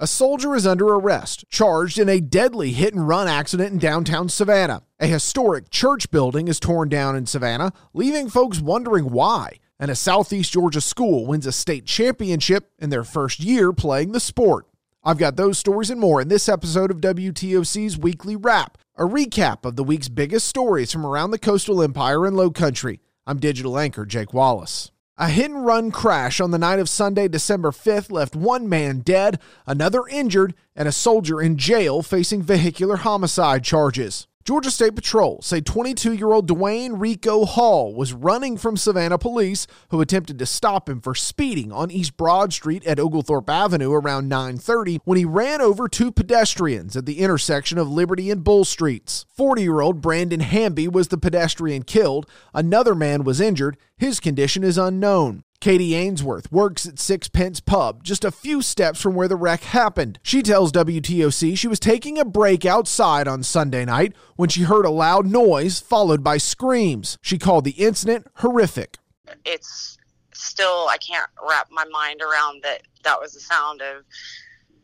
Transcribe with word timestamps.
A 0.00 0.06
soldier 0.06 0.54
is 0.54 0.64
under 0.64 0.86
arrest, 0.86 1.44
charged 1.50 1.98
in 1.98 2.08
a 2.08 2.20
deadly 2.20 2.70
hit 2.70 2.94
and 2.94 3.08
run 3.08 3.26
accident 3.26 3.72
in 3.72 3.78
downtown 3.78 4.28
Savannah. 4.28 4.84
A 5.00 5.08
historic 5.08 5.70
church 5.70 6.12
building 6.12 6.46
is 6.46 6.60
torn 6.60 6.88
down 6.88 7.16
in 7.16 7.26
Savannah, 7.26 7.72
leaving 7.92 8.28
folks 8.28 8.60
wondering 8.60 9.10
why. 9.10 9.58
And 9.76 9.90
a 9.90 9.96
Southeast 9.96 10.52
Georgia 10.52 10.80
school 10.80 11.26
wins 11.26 11.48
a 11.48 11.52
state 11.52 11.84
championship 11.84 12.70
in 12.78 12.90
their 12.90 13.02
first 13.02 13.40
year 13.40 13.72
playing 13.72 14.12
the 14.12 14.20
sport. 14.20 14.68
I've 15.02 15.18
got 15.18 15.34
those 15.34 15.58
stories 15.58 15.90
and 15.90 16.00
more 16.00 16.20
in 16.20 16.28
this 16.28 16.48
episode 16.48 16.92
of 16.92 17.00
WTOC's 17.00 17.98
Weekly 17.98 18.36
Wrap, 18.36 18.78
a 18.94 19.02
recap 19.02 19.64
of 19.64 19.74
the 19.74 19.82
week's 19.82 20.08
biggest 20.08 20.46
stories 20.46 20.92
from 20.92 21.04
around 21.04 21.32
the 21.32 21.40
coastal 21.40 21.82
empire 21.82 22.24
and 22.24 22.36
low 22.36 22.52
country. 22.52 23.00
I'm 23.26 23.40
digital 23.40 23.76
anchor 23.76 24.06
Jake 24.06 24.32
Wallace. 24.32 24.92
A 25.20 25.28
hit 25.28 25.50
and 25.50 25.66
run 25.66 25.90
crash 25.90 26.40
on 26.40 26.52
the 26.52 26.58
night 26.58 26.78
of 26.78 26.88
Sunday, 26.88 27.26
December 27.26 27.72
5th, 27.72 28.12
left 28.12 28.36
one 28.36 28.68
man 28.68 29.00
dead, 29.00 29.40
another 29.66 30.06
injured, 30.06 30.54
and 30.76 30.86
a 30.86 30.92
soldier 30.92 31.42
in 31.42 31.56
jail 31.56 32.02
facing 32.02 32.40
vehicular 32.40 32.98
homicide 32.98 33.64
charges. 33.64 34.27
Georgia 34.48 34.70
State 34.70 34.94
Patrol 34.94 35.42
say 35.42 35.60
22 35.60 36.14
year 36.14 36.32
old 36.32 36.48
Dwayne 36.48 36.92
Rico 36.98 37.44
Hall 37.44 37.94
was 37.94 38.14
running 38.14 38.56
from 38.56 38.78
Savannah 38.78 39.18
police 39.18 39.66
who 39.90 40.00
attempted 40.00 40.38
to 40.38 40.46
stop 40.46 40.88
him 40.88 41.02
for 41.02 41.14
speeding 41.14 41.70
on 41.70 41.90
East 41.90 42.16
Broad 42.16 42.54
Street 42.54 42.82
at 42.86 42.98
Oglethorpe 42.98 43.50
Avenue 43.50 43.92
around 43.92 44.30
9:30 44.30 45.00
when 45.04 45.18
he 45.18 45.26
ran 45.26 45.60
over 45.60 45.86
two 45.86 46.10
pedestrians 46.10 46.96
at 46.96 47.04
the 47.04 47.18
intersection 47.18 47.76
of 47.76 47.90
Liberty 47.90 48.30
and 48.30 48.42
Bull 48.42 48.64
Streets. 48.64 49.26
40 49.36 49.60
year 49.60 49.82
old 49.82 50.00
Brandon 50.00 50.40
Hamby 50.40 50.88
was 50.88 51.08
the 51.08 51.18
pedestrian 51.18 51.82
killed. 51.82 52.26
Another 52.54 52.94
man 52.94 53.24
was 53.24 53.42
injured. 53.42 53.76
His 53.98 54.18
condition 54.18 54.64
is 54.64 54.78
unknown. 54.78 55.44
Katie 55.60 55.96
Ainsworth 55.96 56.52
works 56.52 56.86
at 56.86 57.00
Sixpence 57.00 57.58
Pub, 57.58 58.04
just 58.04 58.24
a 58.24 58.30
few 58.30 58.62
steps 58.62 59.00
from 59.00 59.16
where 59.16 59.26
the 59.26 59.34
wreck 59.34 59.62
happened. 59.62 60.20
She 60.22 60.40
tells 60.40 60.70
WTOC 60.70 61.58
she 61.58 61.66
was 61.66 61.80
taking 61.80 62.16
a 62.16 62.24
break 62.24 62.64
outside 62.64 63.26
on 63.26 63.42
Sunday 63.42 63.84
night 63.84 64.14
when 64.36 64.48
she 64.48 64.62
heard 64.62 64.86
a 64.86 64.90
loud 64.90 65.26
noise 65.26 65.80
followed 65.80 66.22
by 66.22 66.38
screams. 66.38 67.18
She 67.22 67.38
called 67.38 67.64
the 67.64 67.72
incident 67.72 68.28
horrific. 68.36 68.98
It's 69.44 69.98
still, 70.32 70.86
I 70.88 70.96
can't 70.98 71.28
wrap 71.46 71.68
my 71.72 71.84
mind 71.86 72.22
around 72.22 72.62
that 72.62 72.82
that 73.02 73.20
was 73.20 73.34
the 73.34 73.40
sound 73.40 73.82
of 73.82 74.04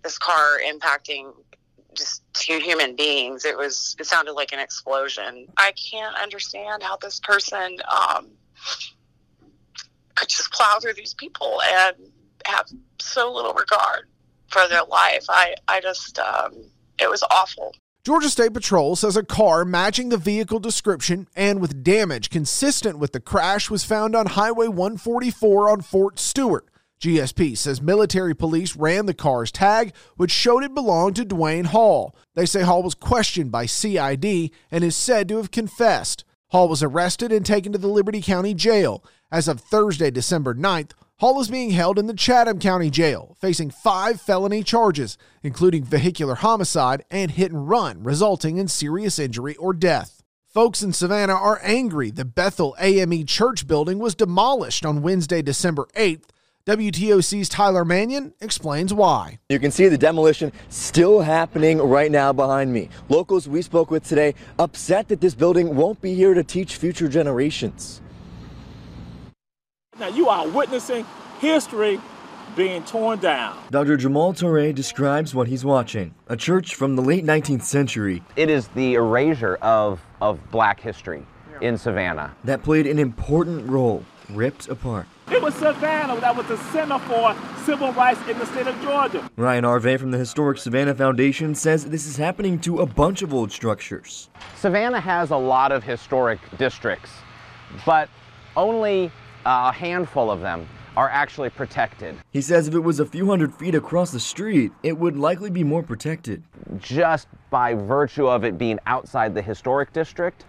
this 0.02 0.18
car 0.18 0.58
impacting 0.58 1.32
just 1.94 2.24
two 2.32 2.58
human 2.58 2.96
beings. 2.96 3.44
It 3.44 3.56
was, 3.56 3.94
it 4.00 4.06
sounded 4.06 4.32
like 4.32 4.52
an 4.52 4.58
explosion. 4.58 5.46
I 5.56 5.72
can't 5.72 6.16
understand 6.16 6.82
how 6.82 6.96
this 6.96 7.20
person, 7.20 7.76
um, 7.88 8.30
could 10.14 10.28
just 10.28 10.52
plow 10.52 10.78
through 10.80 10.94
these 10.94 11.14
people 11.14 11.60
and 11.62 11.96
have 12.46 12.66
so 13.00 13.32
little 13.32 13.54
regard 13.54 14.08
for 14.48 14.68
their 14.68 14.84
life. 14.84 15.24
I, 15.28 15.54
I 15.68 15.80
just, 15.80 16.18
um, 16.18 16.54
it 16.98 17.10
was 17.10 17.22
awful. 17.30 17.74
Georgia 18.04 18.28
State 18.28 18.52
Patrol 18.52 18.96
says 18.96 19.16
a 19.16 19.24
car 19.24 19.64
matching 19.64 20.10
the 20.10 20.18
vehicle 20.18 20.60
description 20.60 21.26
and 21.34 21.58
with 21.58 21.82
damage 21.82 22.28
consistent 22.28 22.98
with 22.98 23.12
the 23.12 23.20
crash 23.20 23.70
was 23.70 23.82
found 23.82 24.14
on 24.14 24.26
Highway 24.26 24.68
144 24.68 25.70
on 25.70 25.80
Fort 25.80 26.18
Stewart. 26.18 26.68
GSP 27.00 27.56
says 27.56 27.82
military 27.82 28.34
police 28.34 28.76
ran 28.76 29.06
the 29.06 29.14
car's 29.14 29.50
tag, 29.50 29.94
which 30.16 30.30
showed 30.30 30.62
it 30.64 30.74
belonged 30.74 31.16
to 31.16 31.24
Dwayne 31.24 31.66
Hall. 31.66 32.14
They 32.34 32.46
say 32.46 32.62
Hall 32.62 32.82
was 32.82 32.94
questioned 32.94 33.50
by 33.50 33.66
CID 33.66 34.50
and 34.70 34.84
is 34.84 34.96
said 34.96 35.28
to 35.28 35.38
have 35.38 35.50
confessed. 35.50 36.24
Hall 36.48 36.68
was 36.68 36.82
arrested 36.82 37.32
and 37.32 37.44
taken 37.44 37.72
to 37.72 37.78
the 37.78 37.88
Liberty 37.88 38.22
County 38.22 38.54
Jail. 38.54 39.02
As 39.34 39.48
of 39.48 39.58
Thursday, 39.60 40.12
December 40.12 40.54
9th, 40.54 40.92
Hall 41.16 41.40
is 41.40 41.48
being 41.48 41.70
held 41.70 41.98
in 41.98 42.06
the 42.06 42.14
Chatham 42.14 42.60
County 42.60 42.88
Jail, 42.88 43.36
facing 43.40 43.68
five 43.68 44.20
felony 44.20 44.62
charges, 44.62 45.18
including 45.42 45.82
vehicular 45.82 46.36
homicide 46.36 47.04
and 47.10 47.32
hit 47.32 47.50
and 47.50 47.68
run, 47.68 48.04
resulting 48.04 48.58
in 48.58 48.68
serious 48.68 49.18
injury 49.18 49.56
or 49.56 49.72
death. 49.72 50.22
Folks 50.46 50.84
in 50.84 50.92
Savannah 50.92 51.34
are 51.34 51.58
angry 51.64 52.12
the 52.12 52.24
Bethel 52.24 52.76
AME 52.78 53.26
church 53.26 53.66
building 53.66 53.98
was 53.98 54.14
demolished 54.14 54.86
on 54.86 55.02
Wednesday, 55.02 55.42
December 55.42 55.88
8th. 55.96 56.28
WTOC's 56.64 57.48
Tyler 57.48 57.84
Mannion 57.84 58.34
explains 58.40 58.94
why. 58.94 59.40
You 59.48 59.58
can 59.58 59.72
see 59.72 59.88
the 59.88 59.98
demolition 59.98 60.52
still 60.68 61.22
happening 61.22 61.78
right 61.78 62.12
now 62.12 62.32
behind 62.32 62.72
me. 62.72 62.88
Locals 63.08 63.48
we 63.48 63.62
spoke 63.62 63.90
with 63.90 64.04
today 64.04 64.36
upset 64.60 65.08
that 65.08 65.20
this 65.20 65.34
building 65.34 65.74
won't 65.74 66.00
be 66.00 66.14
here 66.14 66.34
to 66.34 66.44
teach 66.44 66.76
future 66.76 67.08
generations. 67.08 68.00
Now 69.98 70.08
you 70.08 70.28
are 70.28 70.48
witnessing 70.48 71.06
history 71.38 72.00
being 72.56 72.82
torn 72.84 73.20
down. 73.20 73.56
Dr. 73.70 73.96
Jamal 73.96 74.32
Touré 74.32 74.74
describes 74.74 75.36
what 75.36 75.46
he's 75.46 75.64
watching 75.64 76.14
a 76.26 76.36
church 76.36 76.74
from 76.74 76.96
the 76.96 77.02
late 77.02 77.24
19th 77.24 77.62
century. 77.62 78.22
It 78.34 78.50
is 78.50 78.66
the 78.68 78.94
erasure 78.94 79.54
of, 79.56 80.00
of 80.20 80.40
black 80.50 80.80
history 80.80 81.24
in 81.60 81.78
Savannah. 81.78 82.34
That 82.42 82.64
played 82.64 82.88
an 82.88 82.98
important 82.98 83.68
role, 83.68 84.04
ripped 84.30 84.68
apart. 84.68 85.06
It 85.30 85.40
was 85.40 85.54
Savannah 85.54 86.20
that 86.20 86.36
was 86.36 86.46
the 86.46 86.56
center 86.72 86.98
for 86.98 87.36
civil 87.64 87.92
rights 87.92 88.20
in 88.28 88.36
the 88.38 88.46
state 88.46 88.66
of 88.66 88.80
Georgia. 88.82 89.30
Ryan 89.36 89.64
Arvay 89.64 89.98
from 89.98 90.10
the 90.10 90.18
Historic 90.18 90.58
Savannah 90.58 90.94
Foundation 90.94 91.54
says 91.54 91.84
this 91.86 92.06
is 92.06 92.16
happening 92.16 92.58
to 92.60 92.80
a 92.80 92.86
bunch 92.86 93.22
of 93.22 93.32
old 93.32 93.52
structures. 93.52 94.28
Savannah 94.56 95.00
has 95.00 95.30
a 95.30 95.36
lot 95.36 95.70
of 95.70 95.84
historic 95.84 96.40
districts, 96.58 97.10
but 97.86 98.08
only 98.56 99.10
a 99.44 99.72
handful 99.72 100.30
of 100.30 100.40
them 100.40 100.66
are 100.96 101.08
actually 101.08 101.50
protected. 101.50 102.16
He 102.30 102.40
says 102.40 102.68
if 102.68 102.74
it 102.74 102.80
was 102.80 103.00
a 103.00 103.06
few 103.06 103.28
hundred 103.28 103.54
feet 103.54 103.74
across 103.74 104.12
the 104.12 104.20
street, 104.20 104.72
it 104.82 104.96
would 104.96 105.16
likely 105.16 105.50
be 105.50 105.64
more 105.64 105.82
protected. 105.82 106.42
Just 106.78 107.28
by 107.50 107.74
virtue 107.74 108.28
of 108.28 108.44
it 108.44 108.58
being 108.58 108.78
outside 108.86 109.34
the 109.34 109.42
historic 109.42 109.92
district, 109.92 110.44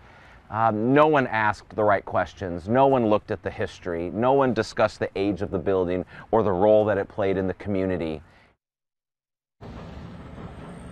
um, 0.51 0.93
no 0.93 1.07
one 1.07 1.25
asked 1.27 1.75
the 1.75 1.83
right 1.83 2.05
questions. 2.05 2.69
No 2.69 2.85
one 2.85 3.07
looked 3.07 3.31
at 3.31 3.41
the 3.41 3.49
history. 3.49 4.11
No 4.11 4.33
one 4.33 4.53
discussed 4.53 4.99
the 4.99 5.09
age 5.15 5.41
of 5.41 5.49
the 5.49 5.57
building 5.57 6.05
or 6.31 6.43
the 6.43 6.51
role 6.51 6.85
that 6.85 6.97
it 6.97 7.07
played 7.07 7.37
in 7.37 7.47
the 7.47 7.55
community. 7.55 8.21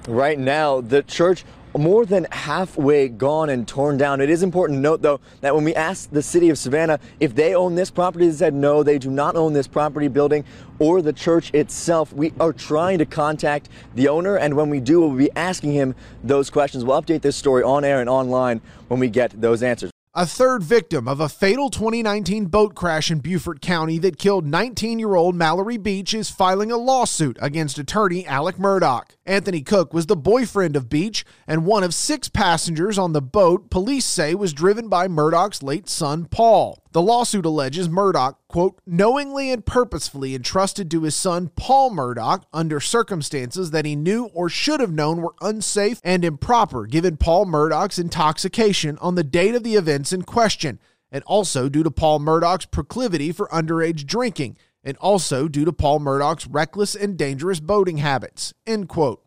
Right 0.07 0.37
now, 0.37 0.81
the 0.81 1.03
church 1.03 1.45
more 1.75 2.05
than 2.05 2.27
halfway 2.31 3.09
gone 3.09 3.49
and 3.49 3.67
torn 3.67 3.97
down. 3.97 4.21
It 4.21 4.29
is 4.29 4.43
important 4.43 4.77
to 4.77 4.81
note, 4.81 5.01
though, 5.01 5.19
that 5.41 5.55
when 5.55 5.63
we 5.63 5.73
asked 5.75 6.13
the 6.13 6.21
city 6.21 6.49
of 6.49 6.57
Savannah 6.57 6.99
if 7.19 7.35
they 7.35 7.55
own 7.55 7.75
this 7.75 7.89
property, 7.89 8.27
they 8.27 8.35
said 8.35 8.53
no, 8.53 8.83
they 8.83 8.97
do 8.97 9.09
not 9.09 9.35
own 9.35 9.53
this 9.53 9.67
property 9.67 10.07
building 10.07 10.45
or 10.79 11.01
the 11.01 11.13
church 11.13 11.53
itself. 11.53 12.13
We 12.13 12.33
are 12.39 12.53
trying 12.53 12.97
to 12.99 13.05
contact 13.05 13.69
the 13.95 14.07
owner, 14.07 14.37
and 14.37 14.55
when 14.55 14.69
we 14.69 14.79
do, 14.79 15.01
we'll 15.01 15.17
be 15.17 15.31
asking 15.35 15.71
him 15.71 15.95
those 16.23 16.49
questions. 16.49 16.83
We'll 16.83 17.01
update 17.01 17.21
this 17.21 17.35
story 17.35 17.63
on 17.63 17.83
air 17.83 18.01
and 18.01 18.09
online 18.09 18.61
when 18.87 18.99
we 18.99 19.07
get 19.07 19.39
those 19.39 19.63
answers. 19.63 19.92
A 20.15 20.27
third 20.27 20.61
victim 20.61 21.07
of 21.07 21.19
a 21.19 21.27
fatal 21.27 21.71
2019 21.71 22.45
boat 22.45 22.75
crash 22.75 23.09
in 23.09 23.17
Beaufort 23.17 23.61
County 23.61 23.97
that 23.97 24.19
killed 24.19 24.45
19 24.45 24.99
year 24.99 25.15
old 25.15 25.33
Mallory 25.33 25.77
Beach 25.77 26.13
is 26.13 26.29
filing 26.29 26.71
a 26.71 26.77
lawsuit 26.77 27.35
against 27.41 27.79
attorney 27.79 28.23
Alex 28.27 28.59
Murdaugh. 28.59 29.09
Anthony 29.25 29.63
Cook 29.63 29.91
was 29.91 30.05
the 30.05 30.15
boyfriend 30.15 30.75
of 30.75 30.87
Beach 30.87 31.25
and 31.47 31.65
one 31.65 31.83
of 31.83 31.95
six 31.95 32.29
passengers 32.29 32.99
on 32.99 33.13
the 33.13 33.23
boat 33.23 33.71
police 33.71 34.05
say 34.05 34.35
was 34.35 34.53
driven 34.53 34.87
by 34.87 35.07
Murdaugh's 35.07 35.63
late 35.63 35.89
son, 35.89 36.25
Paul. 36.25 36.82
The 36.93 37.01
lawsuit 37.01 37.43
alleges 37.43 37.89
Murdaugh, 37.89 38.35
quote, 38.47 38.79
knowingly 38.85 39.49
and 39.49 39.65
purposefully 39.65 40.35
entrusted 40.35 40.91
to 40.91 41.01
his 41.01 41.15
son 41.15 41.49
Paul 41.55 41.89
Murdaugh 41.89 42.43
under 42.53 42.79
circumstances 42.79 43.71
that 43.71 43.85
he 43.85 43.95
knew 43.95 44.25
or 44.25 44.47
should 44.47 44.79
have 44.79 44.91
known 44.91 45.23
were 45.23 45.33
unsafe 45.41 45.99
and 46.03 46.23
improper 46.23 46.85
given 46.85 47.17
Paul 47.17 47.47
Murdaugh's 47.47 47.97
intoxication 47.97 48.99
on 48.99 49.15
the 49.15 49.23
date 49.23 49.55
of 49.55 49.63
the 49.63 49.73
events 49.73 50.13
in 50.13 50.21
question, 50.21 50.79
and 51.11 51.23
also 51.23 51.67
due 51.67 51.81
to 51.81 51.89
Paul 51.89 52.19
Murdaugh's 52.19 52.65
proclivity 52.65 53.31
for 53.31 53.47
underage 53.47 54.05
drinking, 54.05 54.55
and 54.83 54.95
also 54.97 55.47
due 55.47 55.65
to 55.65 55.73
Paul 55.73 55.99
Murdaugh's 55.99 56.45
reckless 56.45 56.93
and 56.93 57.17
dangerous 57.17 57.59
boating 57.59 57.97
habits, 57.97 58.53
end 58.67 58.87
quote. 58.87 59.23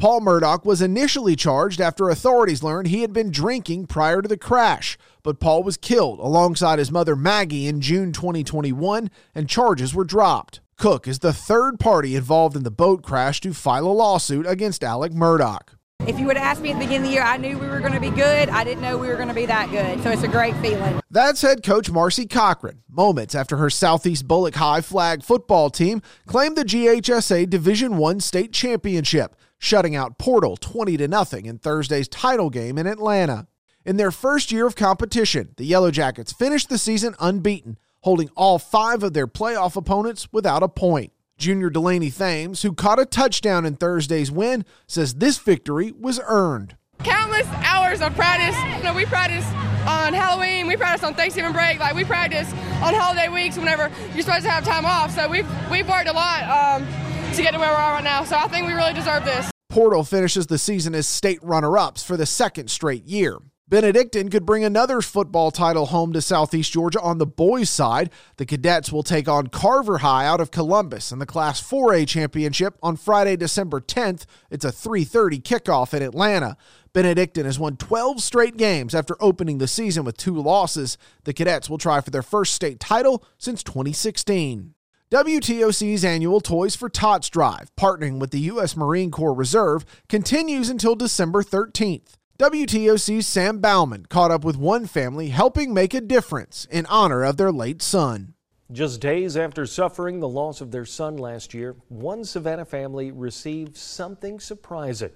Paul 0.00 0.22
Murdaugh 0.22 0.64
was 0.64 0.80
initially 0.80 1.36
charged 1.36 1.78
after 1.78 2.08
authorities 2.08 2.62
learned 2.62 2.88
he 2.88 3.02
had 3.02 3.12
been 3.12 3.30
drinking 3.30 3.86
prior 3.86 4.22
to 4.22 4.28
the 4.28 4.38
crash, 4.38 4.96
but 5.22 5.40
Paul 5.40 5.62
was 5.62 5.76
killed 5.76 6.20
alongside 6.20 6.78
his 6.78 6.90
mother 6.90 7.14
Maggie 7.14 7.66
in 7.66 7.82
June 7.82 8.10
2021 8.10 9.10
and 9.34 9.46
charges 9.46 9.94
were 9.94 10.04
dropped. 10.04 10.60
Cook 10.78 11.06
is 11.06 11.18
the 11.18 11.34
third 11.34 11.78
party 11.78 12.16
involved 12.16 12.56
in 12.56 12.62
the 12.62 12.70
boat 12.70 13.02
crash 13.02 13.42
to 13.42 13.52
file 13.52 13.86
a 13.86 13.92
lawsuit 13.92 14.46
against 14.46 14.82
Alex 14.82 15.14
Murdaugh. 15.14 15.74
If 16.06 16.18
you 16.18 16.26
would 16.26 16.36
have 16.36 16.46
asked 16.46 16.62
me 16.62 16.70
at 16.70 16.78
the 16.78 16.84
beginning 16.86 17.02
of 17.02 17.08
the 17.08 17.12
year, 17.12 17.22
I 17.22 17.36
knew 17.36 17.58
we 17.58 17.68
were 17.68 17.80
going 17.80 17.92
to 17.92 18.00
be 18.00 18.10
good. 18.10 18.48
I 18.48 18.64
didn't 18.64 18.82
know 18.82 18.96
we 18.96 19.08
were 19.08 19.16
going 19.16 19.28
to 19.28 19.34
be 19.34 19.46
that 19.46 19.70
good. 19.70 20.02
So 20.02 20.10
it's 20.10 20.22
a 20.22 20.28
great 20.28 20.56
feeling. 20.56 21.00
That's 21.10 21.42
head 21.42 21.62
coach 21.62 21.90
Marcy 21.90 22.26
Cochran. 22.26 22.82
Moments 22.88 23.34
after 23.34 23.58
her 23.58 23.68
Southeast 23.68 24.26
Bulloch 24.26 24.54
High 24.54 24.80
flag 24.80 25.22
football 25.22 25.68
team 25.68 26.00
claimed 26.26 26.56
the 26.56 26.64
GHSA 26.64 27.50
Division 27.50 27.96
1 27.96 28.20
state 28.20 28.52
championship 28.52 29.36
shutting 29.58 29.94
out 29.94 30.18
Portal 30.18 30.56
20 30.56 30.96
to 30.96 31.06
nothing 31.06 31.44
in 31.44 31.58
Thursday's 31.58 32.08
title 32.08 32.48
game 32.48 32.78
in 32.78 32.86
Atlanta. 32.86 33.46
In 33.84 33.96
their 33.96 34.10
first 34.10 34.50
year 34.50 34.66
of 34.66 34.74
competition, 34.74 35.50
the 35.58 35.66
Yellow 35.66 35.90
Jackets 35.90 36.32
finished 36.32 36.70
the 36.70 36.78
season 36.78 37.14
unbeaten, 37.20 37.78
holding 38.00 38.30
all 38.34 38.58
five 38.58 39.02
of 39.02 39.12
their 39.12 39.26
playoff 39.26 39.76
opponents 39.76 40.28
without 40.32 40.62
a 40.62 40.68
point. 40.68 41.12
Junior 41.40 41.70
Delaney 41.70 42.10
Thames, 42.10 42.60
who 42.60 42.74
caught 42.74 43.00
a 43.00 43.06
touchdown 43.06 43.64
in 43.64 43.74
Thursday's 43.74 44.30
win, 44.30 44.62
says 44.86 45.14
this 45.14 45.38
victory 45.38 45.90
was 45.90 46.20
earned. 46.26 46.76
Countless 46.98 47.46
hours 47.64 48.02
of 48.02 48.14
practice. 48.14 48.54
You 48.76 48.84
know, 48.84 48.92
we 48.92 49.06
practice 49.06 49.46
on 49.88 50.12
Halloween, 50.12 50.66
we 50.66 50.76
practice 50.76 51.02
on 51.02 51.14
Thanksgiving 51.14 51.52
break, 51.52 51.80
like 51.80 51.94
we 51.94 52.04
practice 52.04 52.52
on 52.82 52.92
holiday 52.92 53.30
weeks 53.30 53.56
whenever 53.56 53.90
you're 54.12 54.22
supposed 54.22 54.44
to 54.44 54.50
have 54.50 54.64
time 54.64 54.84
off. 54.84 55.12
So 55.12 55.28
we've 55.28 55.48
we've 55.70 55.88
worked 55.88 56.10
a 56.10 56.12
lot 56.12 56.42
um, 56.44 56.86
to 57.34 57.42
get 57.42 57.52
to 57.52 57.58
where 57.58 57.70
we 57.70 57.74
are 57.74 57.94
right 57.94 58.04
now. 58.04 58.22
So 58.24 58.36
I 58.36 58.46
think 58.48 58.66
we 58.66 58.74
really 58.74 58.92
deserve 58.92 59.24
this. 59.24 59.50
Portal 59.70 60.04
finishes 60.04 60.46
the 60.46 60.58
season 60.58 60.94
as 60.94 61.08
state 61.08 61.42
runner 61.42 61.78
ups 61.78 62.02
for 62.02 62.18
the 62.18 62.26
second 62.26 62.70
straight 62.70 63.06
year. 63.06 63.38
Benedictine 63.70 64.30
could 64.30 64.44
bring 64.44 64.64
another 64.64 65.00
football 65.00 65.52
title 65.52 65.86
home 65.86 66.12
to 66.12 66.20
Southeast 66.20 66.72
Georgia 66.72 67.00
on 67.00 67.18
the 67.18 67.26
boys' 67.26 67.70
side. 67.70 68.10
The 68.36 68.44
Cadets 68.44 68.90
will 68.90 69.04
take 69.04 69.28
on 69.28 69.46
Carver 69.46 69.98
High 69.98 70.26
out 70.26 70.40
of 70.40 70.50
Columbus 70.50 71.12
in 71.12 71.20
the 71.20 71.24
Class 71.24 71.62
4A 71.62 72.08
championship 72.08 72.76
on 72.82 72.96
Friday, 72.96 73.36
December 73.36 73.80
10th. 73.80 74.26
It's 74.50 74.64
a 74.64 74.72
3:30 74.72 75.40
kickoff 75.40 75.94
in 75.94 76.02
Atlanta. 76.02 76.56
Benedictine 76.92 77.44
has 77.44 77.60
won 77.60 77.76
12 77.76 78.20
straight 78.20 78.56
games 78.56 78.92
after 78.92 79.16
opening 79.20 79.58
the 79.58 79.68
season 79.68 80.02
with 80.02 80.16
two 80.16 80.34
losses. 80.34 80.98
The 81.22 81.32
Cadets 81.32 81.70
will 81.70 81.78
try 81.78 82.00
for 82.00 82.10
their 82.10 82.24
first 82.24 82.54
state 82.54 82.80
title 82.80 83.22
since 83.38 83.62
2016. 83.62 84.74
WTOC's 85.12 86.04
annual 86.04 86.40
Toys 86.40 86.74
for 86.74 86.88
Tots 86.88 87.28
drive, 87.28 87.70
partnering 87.76 88.18
with 88.18 88.32
the 88.32 88.40
U.S. 88.40 88.76
Marine 88.76 89.12
Corps 89.12 89.32
Reserve, 89.32 89.84
continues 90.08 90.68
until 90.68 90.96
December 90.96 91.44
13th. 91.44 92.16
WTOC's 92.40 93.26
Sam 93.26 93.58
Bauman 93.58 94.06
caught 94.06 94.30
up 94.30 94.44
with 94.44 94.56
one 94.56 94.86
family 94.86 95.28
helping 95.28 95.74
make 95.74 95.92
a 95.92 96.00
difference 96.00 96.66
in 96.70 96.86
honor 96.86 97.22
of 97.22 97.36
their 97.36 97.52
late 97.52 97.82
son. 97.82 98.32
Just 98.72 99.02
days 99.02 99.36
after 99.36 99.66
suffering 99.66 100.20
the 100.20 100.26
loss 100.26 100.62
of 100.62 100.70
their 100.70 100.86
son 100.86 101.18
last 101.18 101.52
year, 101.52 101.76
one 101.90 102.24
Savannah 102.24 102.64
family 102.64 103.10
received 103.10 103.76
something 103.76 104.40
surprising 104.40 105.10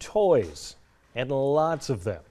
toys, 0.00 0.74
and 1.14 1.30
lots 1.30 1.88
of 1.88 2.02
them. 2.02 2.24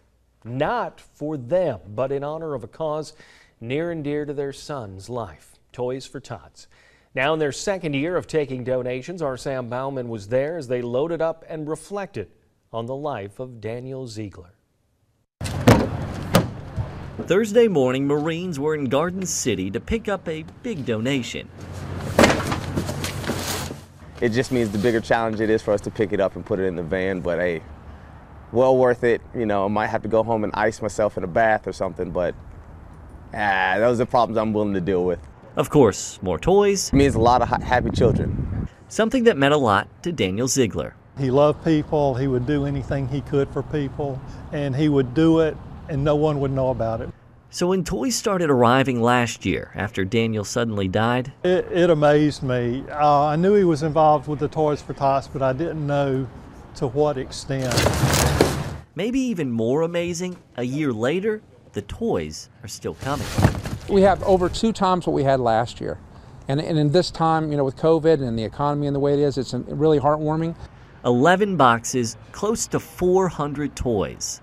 Not 0.43 0.99
for 0.99 1.37
them, 1.37 1.79
but 1.87 2.11
in 2.11 2.21
honor 2.21 2.55
of 2.55 2.65
a 2.65 2.67
cause 2.67 3.13
near 3.61 3.89
and 3.89 4.03
dear 4.03 4.25
to 4.25 4.33
their 4.33 4.51
son's 4.51 5.07
life 5.07 5.55
Toys 5.71 6.05
for 6.05 6.19
Tots. 6.19 6.67
Now, 7.15 7.31
in 7.31 7.39
their 7.39 7.53
second 7.53 7.93
year 7.93 8.17
of 8.17 8.27
taking 8.27 8.65
donations, 8.65 9.21
our 9.21 9.37
Sam 9.37 9.69
Bauman 9.69 10.09
was 10.09 10.27
there 10.27 10.57
as 10.57 10.67
they 10.67 10.81
loaded 10.81 11.21
up 11.21 11.45
and 11.47 11.69
reflected 11.69 12.29
on 12.71 12.85
the 12.85 12.95
life 12.95 13.39
of 13.39 13.59
Daniel 13.59 14.05
Zeigler. 14.07 14.51
Thursday 17.23 17.67
morning, 17.67 18.07
Marines 18.07 18.59
were 18.59 18.75
in 18.75 18.85
Garden 18.85 19.25
City 19.25 19.69
to 19.71 19.79
pick 19.79 20.07
up 20.07 20.27
a 20.27 20.43
big 20.63 20.85
donation. 20.85 21.49
It 24.21 24.29
just 24.29 24.51
means 24.51 24.69
the 24.71 24.77
bigger 24.77 24.99
challenge 24.99 25.39
it 25.39 25.49
is 25.49 25.61
for 25.61 25.73
us 25.73 25.81
to 25.81 25.91
pick 25.91 26.11
it 26.11 26.19
up 26.19 26.35
and 26.35 26.45
put 26.45 26.59
it 26.59 26.63
in 26.63 26.75
the 26.75 26.83
van, 26.83 27.21
but 27.21 27.39
hey, 27.39 27.61
well 28.51 28.77
worth 28.77 29.03
it. 29.03 29.21
You 29.35 29.45
know, 29.45 29.65
I 29.65 29.67
might 29.67 29.87
have 29.87 30.01
to 30.03 30.09
go 30.09 30.23
home 30.23 30.43
and 30.43 30.53
ice 30.55 30.81
myself 30.81 31.17
in 31.17 31.23
a 31.23 31.27
bath 31.27 31.67
or 31.67 31.73
something, 31.73 32.11
but 32.11 32.35
ah, 33.33 33.75
those 33.77 33.99
are 33.99 34.05
problems 34.05 34.37
I'm 34.37 34.53
willing 34.53 34.73
to 34.73 34.81
deal 34.81 35.05
with. 35.05 35.19
Of 35.55 35.69
course, 35.69 36.19
more 36.21 36.39
toys. 36.39 36.89
It 36.89 36.95
means 36.95 37.15
a 37.15 37.19
lot 37.19 37.41
of 37.41 37.49
happy 37.49 37.91
children. 37.91 38.67
Something 38.87 39.23
that 39.25 39.37
meant 39.37 39.53
a 39.53 39.57
lot 39.57 39.87
to 40.03 40.11
Daniel 40.11 40.47
Zeigler. 40.47 40.93
He 41.19 41.29
loved 41.29 41.63
people, 41.65 42.15
he 42.15 42.27
would 42.27 42.47
do 42.47 42.65
anything 42.65 43.07
he 43.09 43.21
could 43.21 43.49
for 43.49 43.61
people, 43.61 44.19
and 44.51 44.75
he 44.75 44.89
would 44.89 45.13
do 45.13 45.39
it 45.39 45.57
and 45.89 46.03
no 46.03 46.15
one 46.15 46.39
would 46.39 46.51
know 46.51 46.69
about 46.69 47.01
it. 47.01 47.09
So 47.49 47.67
when 47.67 47.83
toys 47.83 48.15
started 48.15 48.51
arriving 48.51 49.01
last 49.01 49.43
year 49.43 49.71
after 49.73 50.05
Daniel 50.05 50.43
suddenly 50.43 50.87
died, 50.87 51.33
it, 51.43 51.65
it 51.71 51.89
amazed 51.89 52.43
me. 52.43 52.83
Uh, 52.91 53.25
I 53.25 53.35
knew 53.35 53.55
he 53.55 53.63
was 53.63 53.81
involved 53.81 54.27
with 54.27 54.37
the 54.37 54.47
Toys 54.47 54.83
for 54.83 54.93
Tots, 54.93 55.27
but 55.27 55.41
I 55.41 55.53
didn't 55.53 55.85
know 55.85 56.27
to 56.75 56.87
what 56.87 57.17
extent. 57.17 57.73
Maybe 58.93 59.19
even 59.19 59.49
more 59.51 59.81
amazing, 59.81 60.37
a 60.57 60.63
year 60.63 60.93
later, 60.93 61.41
the 61.73 61.81
toys 61.81 62.49
are 62.61 62.67
still 62.67 62.93
coming. 62.95 63.25
We 63.89 64.01
have 64.03 64.21
over 64.23 64.47
two 64.47 64.71
times 64.71 65.07
what 65.07 65.13
we 65.13 65.23
had 65.23 65.39
last 65.39 65.81
year. 65.81 65.97
And, 66.47 66.59
and 66.59 66.77
in 66.77 66.91
this 66.91 67.09
time, 67.09 67.51
you 67.51 67.57
know, 67.57 67.63
with 67.63 67.77
COVID 67.77 68.21
and 68.21 68.37
the 68.37 68.43
economy 68.43 68.87
and 68.87 68.95
the 68.95 68.99
way 68.99 69.13
it 69.13 69.19
is, 69.19 69.37
it's 69.37 69.53
really 69.53 69.99
heartwarming. 69.99 70.55
11 71.05 71.55
boxes, 71.55 72.17
close 72.31 72.67
to 72.67 72.79
400 72.79 73.75
toys. 73.75 74.41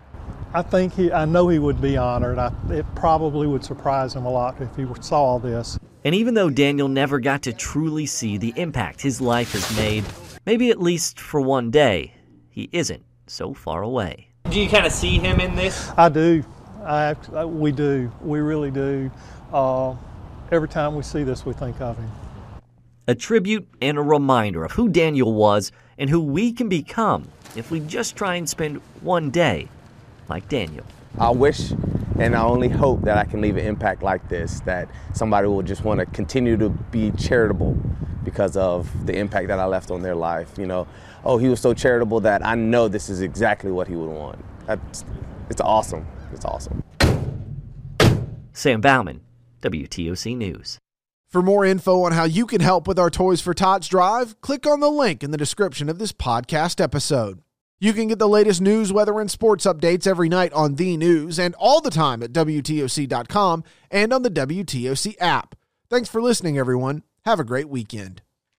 I 0.55 0.63
think 0.63 0.95
he, 0.95 1.13
I 1.13 1.25
know 1.25 1.49
he 1.49 1.59
would 1.59 1.81
be 1.81 1.97
honored. 1.97 2.39
I, 2.39 2.53
it 2.71 2.87
probably 2.95 3.47
would 3.47 3.65
surprise 3.65 4.15
him 4.15 4.25
a 4.25 4.31
lot 4.31 4.61
if 4.61 4.75
he 4.77 4.87
saw 5.01 5.23
all 5.23 5.39
this. 5.39 5.79
And 6.05 6.15
even 6.15 6.35
though 6.35 6.51
Daniel 6.51 6.89
never 6.89 7.19
got 7.19 7.43
to 7.43 7.53
truly 7.53 8.07
see 8.07 8.39
the 8.39 8.55
impact 8.57 9.03
his 9.03 9.21
life 9.21 9.53
has 9.53 9.77
made, 9.77 10.05
maybe 10.47 10.71
at 10.71 10.81
least 10.81 11.21
for 11.21 11.41
one 11.41 11.71
day, 11.71 12.15
he 12.49 12.69
isn't 12.73 13.05
so 13.27 13.53
far 13.53 13.83
away. 13.83 14.29
Do 14.51 14.61
you 14.61 14.69
kind 14.71 14.87
of 14.87 14.93
see 14.93 15.19
him 15.19 15.41
in 15.41 15.57
this? 15.57 15.91
I 15.97 16.09
do. 16.09 16.45
I, 16.85 17.15
we 17.45 17.73
do. 17.73 18.11
We 18.23 18.39
really 18.39 18.71
do. 18.71 19.11
Uh, 19.53 19.97
every 20.53 20.69
time 20.69 20.95
we 20.95 21.03
see 21.03 21.25
this, 21.25 21.45
we 21.45 21.53
think 21.53 21.81
of 21.81 21.99
him. 21.99 22.11
A 23.09 23.15
tribute 23.15 23.69
and 23.81 23.99
a 23.99 24.03
reminder 24.03 24.65
of 24.65 24.73
who 24.73 24.89
Daniel 24.89 25.33
was 25.33 25.71
and 25.97 26.11
who 26.11 26.21
we 26.21 26.53
can 26.53 26.69
become 26.69 27.29
if 27.55 27.71
we 27.71 27.81
just 27.81 28.17
try 28.17 28.35
and 28.35 28.49
spend 28.49 28.81
one 29.01 29.31
day 29.31 29.69
like 30.29 30.49
Daniel. 30.49 30.85
I 31.19 31.31
wish 31.31 31.73
and 32.19 32.35
I 32.35 32.43
only 32.43 32.69
hope 32.69 33.03
that 33.03 33.19
I 33.19 33.25
can 33.25 33.41
leave 33.41 33.57
an 33.57 33.67
impact 33.67 34.03
like 34.03 34.29
this, 34.29 34.61
that 34.61 34.89
somebody 35.13 35.47
will 35.49 35.63
just 35.63 35.85
want 35.85 36.01
to 36.01 36.07
continue 36.07 36.57
to 36.57 36.71
be 36.71 37.11
charitable 37.13 37.77
because 38.25 38.57
of 38.57 39.07
the 39.07 39.17
impact 39.17 39.49
that 39.49 39.59
I 39.59 39.67
left 39.67 39.91
on 39.91 40.03
their 40.03 40.15
life. 40.15 40.59
You 40.59 40.67
know, 40.67 40.89
oh, 41.25 41.37
he 41.39 41.49
was 41.49 41.61
so 41.61 41.75
charitable 41.75 42.21
that 42.21 42.45
I 42.45 42.55
know 42.55 42.89
this 42.89 43.09
is 43.09 43.21
exactly 43.21 43.71
what 43.71 43.87
he 43.87 43.97
would 43.97 44.11
want. 44.11 44.43
That's, 44.67 45.05
it's 45.51 45.61
awesome. 45.61 46.07
It's 46.33 46.45
awesome. 46.45 46.83
Sam 48.53 48.81
Bauman, 48.81 49.21
WTOC 49.63 50.37
News. 50.37 50.79
For 51.29 51.43
more 51.43 51.65
info 51.65 52.03
on 52.05 52.13
how 52.13 52.25
you 52.25 52.47
can 52.47 52.61
help 52.61 52.87
with 52.87 52.99
our 52.99 53.11
Toys 53.11 53.41
for 53.41 53.53
Tots 53.53 53.89
drive, 53.89 54.41
click 54.41 54.67
on 54.67 54.81
the 54.81 54.91
link 54.91 55.25
in 55.25 55.33
the 55.33 55.37
description 55.37 55.89
of 55.89 55.99
this 55.99 56.13
podcast 56.13 56.81
episode. 56.81 57.43
You 57.79 57.93
can 57.93 58.09
get 58.09 58.19
the 58.19 58.29
latest 58.29 58.61
news, 58.61 58.93
weather, 58.93 59.21
and 59.21 59.31
sports 59.31 59.67
updates 59.67 60.07
every 60.07 60.29
night 60.29 60.53
on 60.53 60.77
The 60.77 60.97
News 60.97 61.39
and 61.39 61.55
all 61.57 61.81
the 61.81 61.91
time 61.91 62.23
at 62.23 62.33
WTOC.com 62.33 63.65
and 63.91 64.13
on 64.13 64.23
the 64.23 64.31
WTOC 64.31 65.17
app. 65.21 65.57
Thanks 65.91 66.09
for 66.09 66.23
listening, 66.23 66.57
everyone. 66.57 67.03
Have 67.27 67.41
a 67.41 67.45
great 67.45 67.69
weekend. 67.69 68.23